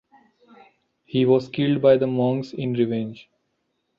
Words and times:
He 1.05 1.25
was 1.25 1.47
killed 1.47 1.79
by 1.83 1.97
the 1.97 2.07
monks 2.07 2.53
in 2.53 2.73
revenge. 2.73 3.29